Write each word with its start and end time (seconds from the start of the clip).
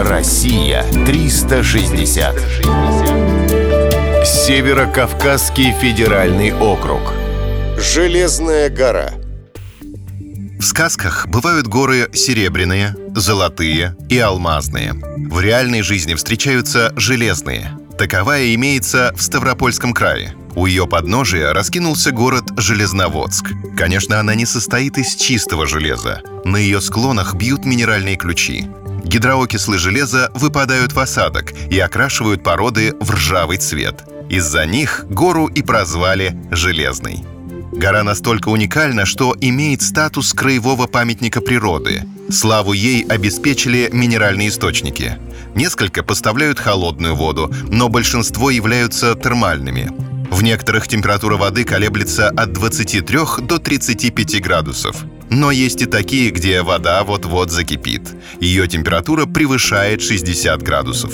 Россия 0.00 0.84
360. 1.06 2.36
Северо-Кавказский 4.24 5.72
федеральный 5.72 6.52
округ. 6.52 7.00
Железная 7.78 8.70
гора. 8.70 9.14
В 10.60 10.62
сказках 10.62 11.26
бывают 11.26 11.66
горы 11.66 12.10
серебряные, 12.12 12.94
золотые 13.16 13.96
и 14.08 14.16
алмазные. 14.20 14.92
В 14.92 15.40
реальной 15.40 15.82
жизни 15.82 16.14
встречаются 16.14 16.92
железные. 16.94 17.76
Таковая 17.98 18.54
имеется 18.54 19.12
в 19.16 19.22
Ставропольском 19.22 19.92
крае. 19.94 20.32
У 20.54 20.66
ее 20.66 20.86
подножия 20.86 21.52
раскинулся 21.52 22.12
город 22.12 22.44
Железноводск. 22.56 23.50
Конечно, 23.76 24.20
она 24.20 24.36
не 24.36 24.46
состоит 24.46 24.96
из 24.96 25.16
чистого 25.16 25.66
железа. 25.66 26.22
На 26.44 26.56
ее 26.56 26.80
склонах 26.80 27.34
бьют 27.34 27.64
минеральные 27.64 28.14
ключи. 28.14 28.68
Гидроокислы 29.04 29.78
железа 29.78 30.30
выпадают 30.34 30.92
в 30.92 30.98
осадок 30.98 31.52
и 31.70 31.78
окрашивают 31.78 32.42
породы 32.42 32.94
в 33.00 33.10
ржавый 33.10 33.58
цвет. 33.58 34.04
Из-за 34.28 34.66
них 34.66 35.06
гору 35.08 35.46
и 35.46 35.62
прозвали 35.62 36.38
«железной». 36.50 37.24
Гора 37.72 38.02
настолько 38.02 38.48
уникальна, 38.48 39.06
что 39.06 39.36
имеет 39.40 39.82
статус 39.82 40.32
краевого 40.32 40.86
памятника 40.86 41.40
природы. 41.40 42.02
Славу 42.30 42.72
ей 42.72 43.04
обеспечили 43.04 43.88
минеральные 43.92 44.48
источники. 44.48 45.18
Несколько 45.54 46.02
поставляют 46.02 46.58
холодную 46.58 47.14
воду, 47.14 47.52
но 47.70 47.88
большинство 47.88 48.50
являются 48.50 49.14
термальными. 49.14 49.90
В 50.30 50.42
некоторых 50.42 50.88
температура 50.88 51.36
воды 51.36 51.64
колеблется 51.64 52.28
от 52.28 52.52
23 52.52 53.18
до 53.42 53.58
35 53.58 54.42
градусов. 54.42 55.04
Но 55.30 55.50
есть 55.50 55.82
и 55.82 55.86
такие, 55.86 56.30
где 56.30 56.62
вода 56.62 57.04
вот-вот 57.04 57.50
закипит. 57.50 58.02
Ее 58.40 58.66
температура 58.66 59.26
превышает 59.26 60.02
60 60.02 60.62
градусов. 60.62 61.12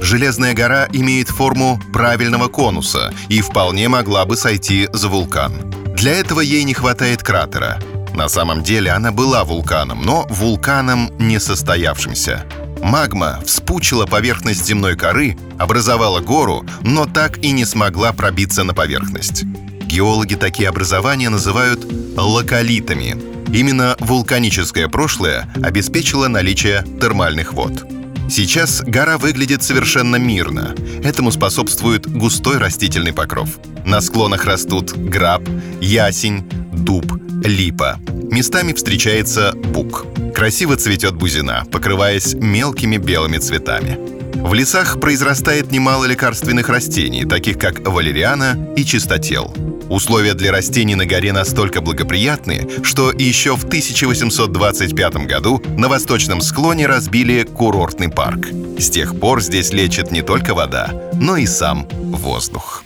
Железная 0.00 0.54
гора 0.54 0.86
имеет 0.92 1.28
форму 1.28 1.80
правильного 1.92 2.48
конуса 2.48 3.12
и 3.28 3.40
вполне 3.40 3.88
могла 3.88 4.26
бы 4.26 4.36
сойти 4.36 4.88
за 4.92 5.08
вулкан. 5.08 5.52
Для 5.96 6.12
этого 6.12 6.40
ей 6.40 6.64
не 6.64 6.74
хватает 6.74 7.22
кратера. 7.22 7.78
На 8.12 8.28
самом 8.28 8.62
деле 8.62 8.90
она 8.90 9.12
была 9.12 9.44
вулканом, 9.44 10.02
но 10.02 10.26
вулканом 10.28 11.10
не 11.18 11.40
состоявшимся. 11.40 12.44
Магма 12.82 13.40
вспучила 13.46 14.04
поверхность 14.04 14.66
земной 14.66 14.94
коры, 14.94 15.38
образовала 15.58 16.20
гору, 16.20 16.66
но 16.82 17.06
так 17.06 17.38
и 17.38 17.50
не 17.50 17.64
смогла 17.64 18.12
пробиться 18.12 18.62
на 18.62 18.74
поверхность. 18.74 19.44
Геологи 19.86 20.34
такие 20.34 20.68
образования 20.68 21.30
называют 21.30 21.80
локалитами. 22.16 23.16
Именно 23.52 23.96
вулканическое 24.00 24.88
прошлое 24.88 25.48
обеспечило 25.62 26.28
наличие 26.28 26.84
термальных 27.00 27.52
вод. 27.52 27.84
Сейчас 28.28 28.82
гора 28.82 29.18
выглядит 29.18 29.62
совершенно 29.62 30.16
мирно. 30.16 30.74
Этому 31.02 31.30
способствует 31.30 32.10
густой 32.10 32.58
растительный 32.58 33.12
покров. 33.12 33.48
На 33.84 34.00
склонах 34.00 34.44
растут 34.44 34.92
граб, 34.92 35.42
ясень, 35.80 36.48
дуб, 36.72 37.04
липа. 37.44 38.00
Местами 38.30 38.72
встречается 38.72 39.52
бук. 39.54 40.06
Красиво 40.34 40.76
цветет 40.76 41.14
бузина, 41.14 41.64
покрываясь 41.70 42.34
мелкими 42.34 42.96
белыми 42.96 43.38
цветами. 43.38 43.98
В 44.34 44.52
лесах 44.52 45.00
произрастает 45.00 45.70
немало 45.70 46.06
лекарственных 46.06 46.68
растений, 46.68 47.24
таких 47.24 47.58
как 47.58 47.86
валериана 47.86 48.58
и 48.76 48.84
чистотел. 48.84 49.54
Условия 49.88 50.34
для 50.34 50.52
растений 50.52 50.94
на 50.94 51.06
горе 51.06 51.32
настолько 51.32 51.80
благоприятны, 51.80 52.68
что 52.82 53.12
еще 53.12 53.56
в 53.56 53.64
1825 53.64 55.14
году 55.26 55.62
на 55.76 55.88
восточном 55.88 56.40
склоне 56.40 56.86
разбили 56.86 57.42
курортный 57.42 58.08
парк. 58.08 58.48
С 58.78 58.90
тех 58.90 59.18
пор 59.18 59.42
здесь 59.42 59.72
лечит 59.72 60.10
не 60.10 60.22
только 60.22 60.54
вода, 60.54 60.90
но 61.14 61.36
и 61.36 61.46
сам 61.46 61.86
воздух. 61.90 62.84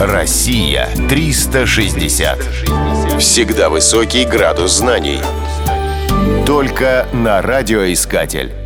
Россия 0.00 0.88
360. 1.08 2.38
Всегда 3.18 3.68
высокий 3.68 4.24
градус 4.24 4.78
знаний. 4.78 5.20
Только 6.46 7.06
на 7.12 7.40
радиоискатель. 7.42 8.63